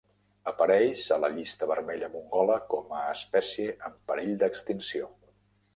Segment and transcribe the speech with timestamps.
[0.51, 5.17] Apareix a la Llista Vermella mongola com a espècie en perill d'extinció.